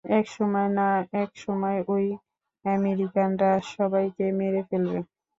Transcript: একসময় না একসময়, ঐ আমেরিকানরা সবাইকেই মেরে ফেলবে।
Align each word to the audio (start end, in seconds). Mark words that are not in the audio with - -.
একসময় 0.11 0.69
না 0.77 0.87
একসময়, 1.15 1.79
ঐ 1.87 1.95
আমেরিকানরা 2.65 3.51
সবাইকেই 3.71 4.31
মেরে 4.39 4.61
ফেলবে। 4.69 4.99